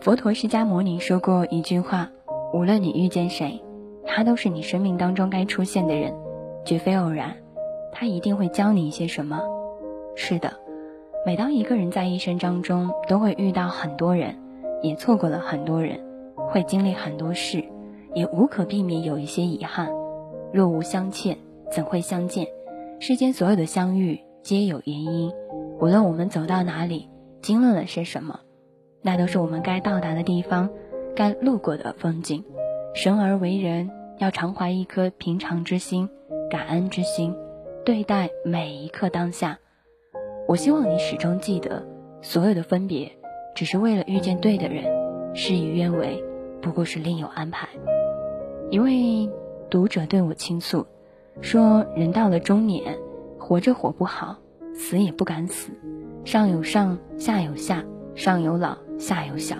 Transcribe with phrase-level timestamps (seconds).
[0.00, 2.10] 佛陀释迦牟尼说过一句话：
[2.54, 3.62] 无论你遇见谁，
[4.06, 6.14] 他都是你生命当中该出现的人，
[6.64, 7.36] 绝非偶然。
[7.92, 9.42] 他一定会教你一些什么。
[10.16, 10.54] 是的，
[11.26, 14.34] 每当一个人在一生当中都会遇到很多人，
[14.80, 16.00] 也错过了很多人，
[16.34, 17.62] 会经历很多事，
[18.14, 19.90] 也无可避免有一些遗憾。
[20.50, 21.36] 若无相欠，
[21.70, 22.46] 怎会相见？
[23.00, 25.30] 世间所有的相遇皆有原因。
[25.78, 27.10] 无论我们走到哪里，
[27.42, 28.40] 经历了些什么。
[29.02, 30.68] 那都是我们该到达的地方，
[31.16, 32.44] 该路过的风景。
[32.94, 36.08] 生而为人，要常怀一颗平常之心、
[36.50, 37.34] 感恩之心，
[37.84, 39.58] 对待每一刻当下。
[40.46, 41.86] 我希望你始终记得，
[42.20, 43.10] 所有的分别，
[43.54, 44.84] 只是为了遇见对的人。
[45.32, 46.22] 事与愿违，
[46.60, 47.68] 不过是另有安排。
[48.70, 49.30] 一位
[49.70, 50.86] 读者对我倾诉，
[51.40, 52.98] 说：人到了中年，
[53.38, 54.36] 活着活不好，
[54.74, 55.72] 死也不敢死，
[56.24, 57.82] 上有上，下有下。
[58.16, 59.56] 上有老，下有小，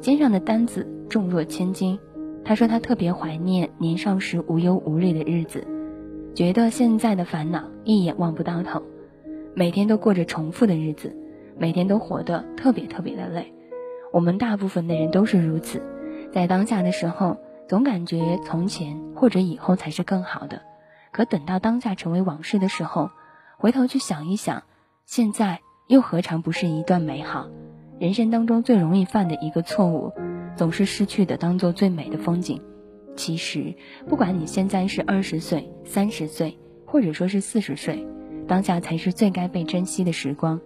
[0.00, 1.98] 肩上的担子重若千斤。
[2.44, 5.64] 他说他特别怀念年少时无忧无虑的日子，
[6.34, 8.82] 觉得现在的烦恼一眼望不到头，
[9.54, 11.16] 每天都过着重复的日子，
[11.56, 13.54] 每天都活得特别特别的累。
[14.12, 15.80] 我们大部分的人都是如此，
[16.32, 17.36] 在当下的时候，
[17.68, 20.62] 总感觉从前或者以后才是更好的，
[21.12, 23.10] 可等到当下成为往事的时候，
[23.56, 24.64] 回头去想一想，
[25.06, 27.46] 现在又何尝不是一段美好？
[28.02, 30.12] 人生当中最容易犯的一个错误，
[30.56, 32.60] 总是失去的当做最美的风景。
[33.14, 33.76] 其实，
[34.08, 38.04] 不管你现在是二十岁、三十岁，或者说是四十岁，
[38.48, 40.60] 当下才是最该被珍惜的时光。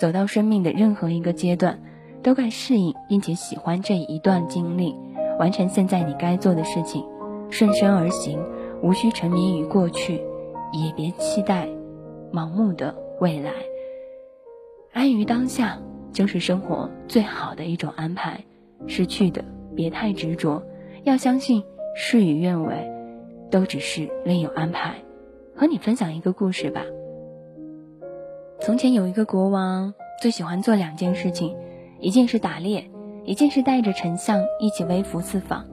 [0.00, 1.80] 走到生命的任何一个阶段，
[2.20, 4.96] 都该适应并且喜欢这一段经历，
[5.38, 7.04] 完成现在你该做的事情，
[7.48, 8.40] 顺身而行，
[8.82, 10.14] 无需沉迷于过去，
[10.72, 11.68] 也别期待
[12.32, 13.52] 盲目的未来，
[14.92, 15.80] 安于当下。
[16.12, 18.44] 就是生活最好的一种安排，
[18.86, 20.62] 失去的别太执着，
[21.04, 21.64] 要相信
[21.96, 22.90] 事与愿违，
[23.50, 24.94] 都只是另有安排。
[25.56, 26.82] 和你分享一个故事吧。
[28.60, 31.56] 从前有一个国王，最喜欢做两件事情，
[32.00, 32.90] 一件是打猎，
[33.24, 35.66] 一件是带着丞相一起微服私访。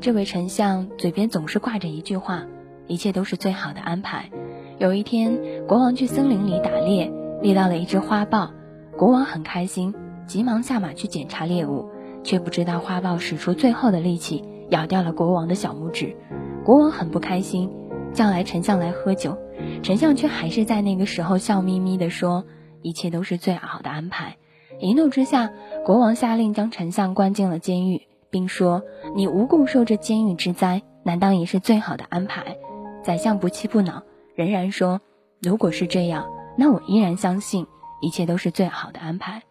[0.00, 2.46] 这位丞相嘴边总是挂着一句话：
[2.86, 4.30] 一切都是最好的安排。
[4.78, 7.10] 有一天，国王去森林里打猎，
[7.40, 8.50] 猎到了一只花豹。
[8.96, 9.92] 国王很开心，
[10.26, 11.88] 急忙下马去检查猎物，
[12.22, 16.16] 却不知道花豹使出最后的力气咬掉了国王的小拇指。
[16.64, 17.70] 国王很不开心，
[18.12, 19.36] 叫来丞相来喝酒，
[19.82, 22.44] 丞相却还是在那个时候笑眯眯地说
[22.82, 24.36] ：“一切都是最好的安排。”
[24.78, 25.50] 一怒之下，
[25.84, 28.82] 国王下令将丞相关进了监狱，并说
[29.16, 32.56] ：“你无故受这监狱之灾，难道也是最好的安排？”
[33.02, 34.02] 宰相不气不恼，
[34.36, 35.00] 仍然说
[35.42, 37.66] ：“如果是这样，那我依然相信。”
[38.04, 39.42] 一切都是最好的安排。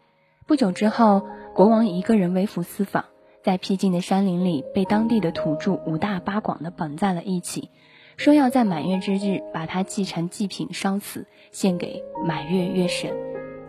[0.45, 1.25] 不久之后，
[1.55, 3.05] 国王一个人微服私访，
[3.43, 7.69] 在僻静的山林里被当地的土著五大八广的绑在了一起，
[8.15, 13.11] 说要在满月之日把他祭成祭品烧死，献给满月月神。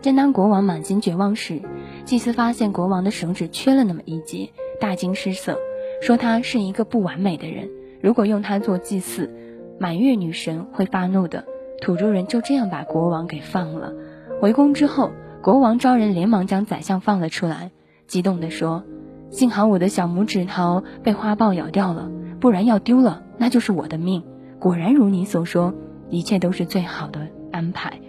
[0.01, 1.61] 正当国王满心绝望时，
[2.05, 5.57] 祭司发现国王的手指缺了那么一截，大惊失色，
[6.01, 7.71] 说他是一个不完美的人，
[8.01, 9.33] 如果用他做祭祀，
[9.79, 11.45] 满月女神会发怒的。
[11.81, 13.93] 土著人就这样把国王给放了。
[14.45, 15.09] 回宫之后，
[15.41, 17.71] 国王召人连忙将宰相放了出来，
[18.05, 18.83] 激动地说
[19.31, 24.21] ：“幸好我的小拇指头被花豹咬掉了，不然要丢了那就是我的命。
[24.59, 25.73] 果然如你所说，
[26.11, 27.99] 一切都是最好的安排。”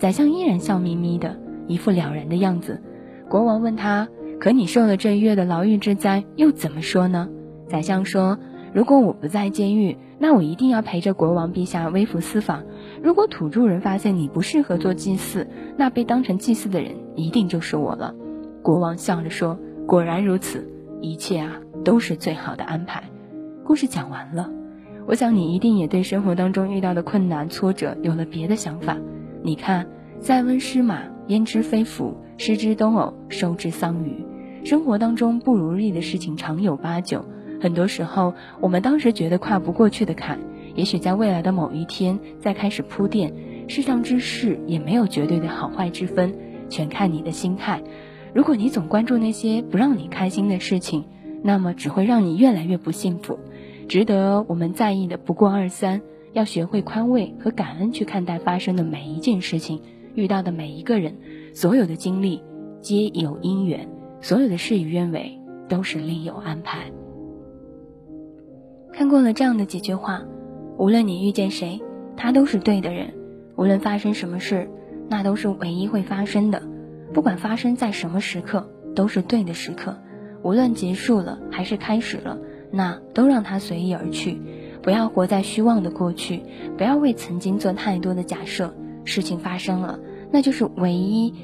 [0.00, 2.80] 宰相依然笑眯眯的，一副了然的样子。
[3.28, 4.08] 国王问他
[4.40, 7.28] ：“可你受了这月的牢狱之灾，又怎么说呢？”
[7.68, 8.38] 宰相说
[8.72, 12.62] ：“如果我不在监狱。”那我一定要陪着国王陛下微服私访。
[13.02, 18.14] 如果土著人发现你不适合做祭祀，那被当成祭祀的人一定就是我了。
[18.62, 23.02] 国王笑着说：“果然如此，一切啊都是最好的安排。”
[23.66, 24.48] 故事讲完了，
[25.08, 28.96] 我想你一定也对生活当中遇到的困难挫折有了别的想法。
[29.42, 29.88] 你看，
[30.20, 34.24] 塞翁失马，焉知非福；失之东偶，收之桑榆。
[34.62, 37.24] 生活当中不如意的事情常有八九。
[37.62, 40.40] 很多时候，我们当时觉得跨不过去的坎，
[40.74, 43.32] 也许在未来的某一天再开始铺垫。
[43.68, 46.34] 世上之事也没有绝对的好坏之分，
[46.68, 47.80] 全看你的心态。
[48.34, 51.04] 如果你总关注那些不让你开心的事情，
[51.44, 53.38] 那么只会让你越来越不幸福。
[53.86, 59.80] 值得我们在意的不过二三，要学会宽慰和感恩去看待发生的每一件事情，
[60.16, 61.14] 遇到的每一个人，
[61.54, 62.42] 所有的经历
[62.80, 63.88] 皆有因缘，
[64.20, 65.38] 所有的事与愿违
[65.68, 66.90] 都是另有安排。
[68.92, 70.22] 看过了这样的几句话，
[70.76, 71.80] 无论你遇见谁，
[72.16, 73.08] 他都是对的人；
[73.56, 74.68] 无论发生什么事，
[75.08, 76.62] 那都是唯一会发生的。
[77.14, 79.96] 不管发生在什么时刻，都是对的时刻。
[80.42, 82.38] 无论结束了还是开始了，
[82.70, 84.40] 那都让它随意而去。
[84.82, 86.42] 不要活在虚妄的过去，
[86.76, 88.74] 不要为曾经做太多的假设。
[89.04, 89.98] 事情发生了，
[90.30, 91.34] 那就是唯一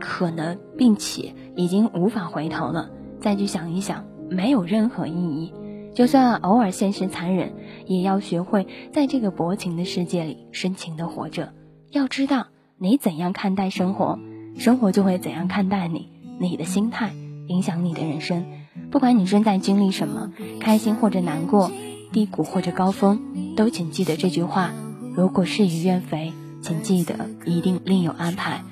[0.00, 2.90] 可能，并且已经无法回头了。
[3.20, 5.52] 再去想一想，没有任何意义。
[5.98, 7.54] 就算偶尔现实残忍，
[7.88, 11.52] 也要学会在这个薄情的世界里深情的活着。
[11.90, 12.46] 要知道，
[12.78, 14.16] 你怎样看待生活，
[14.56, 16.08] 生活就会怎样看待你。
[16.38, 17.10] 你的心态
[17.48, 18.46] 影响你的人生。
[18.92, 20.30] 不管你正在经历什么，
[20.60, 21.68] 开心或者难过。
[22.12, 24.70] 低谷或者高峰，都请记得这句话：
[25.16, 28.62] 如果事与愿违，请记得一定另有安排。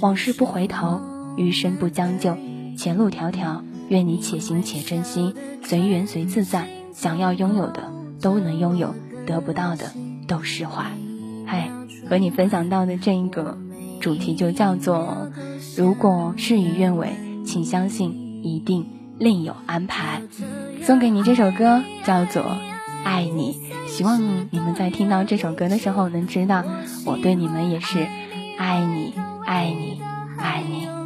[0.00, 1.00] 往事不回头，
[1.36, 2.36] 余生不将就，
[2.76, 6.68] 前路迢迢，愿你且行且珍惜，随缘随自在。
[6.92, 8.94] 想要拥有的都能拥有，
[9.26, 9.92] 得不到的
[10.26, 10.86] 都释怀。
[11.46, 11.70] 嗨，
[12.08, 13.56] 和你分享到的这一个
[14.00, 15.30] 主题就叫做：
[15.76, 17.12] 如果事与愿违，
[17.46, 18.86] 请相信一定
[19.18, 20.22] 另有安排。
[20.82, 22.44] 送给你这首歌，叫做。
[23.04, 23.56] 爱你，
[23.86, 24.20] 希望
[24.50, 26.64] 你们在听到这首歌的时候，能知道
[27.06, 28.06] 我对你们也是
[28.58, 29.14] 爱你，
[29.46, 30.00] 爱你，
[30.36, 30.97] 爱你。